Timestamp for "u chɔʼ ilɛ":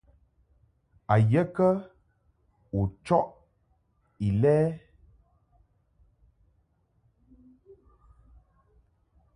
2.77-4.55